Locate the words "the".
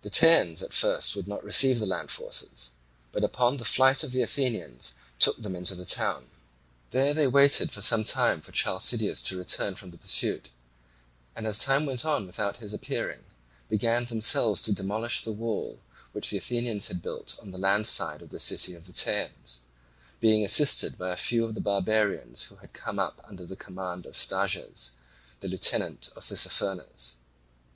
0.00-0.08, 1.80-1.84, 3.58-3.66, 4.10-4.22, 5.74-5.84, 9.90-9.98, 15.24-15.30, 16.30-16.38, 17.50-17.58, 18.30-18.40, 18.86-18.94, 21.54-21.60, 23.44-23.56, 25.40-25.48